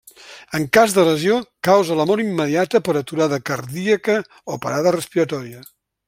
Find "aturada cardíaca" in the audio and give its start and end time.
3.03-4.19